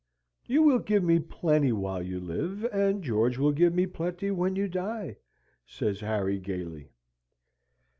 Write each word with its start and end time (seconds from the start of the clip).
"You 0.47 0.63
will 0.63 0.79
give 0.79 1.03
me 1.03 1.19
plenty 1.19 1.71
while 1.71 2.01
you 2.01 2.19
live, 2.19 2.63
and 2.73 3.03
George 3.03 3.37
will 3.37 3.51
give 3.51 3.75
me 3.75 3.85
plenty 3.85 4.31
when 4.31 4.55
you 4.55 4.67
die," 4.67 5.17
says 5.67 5.99
Harry, 5.99 6.39
gaily. 6.39 6.89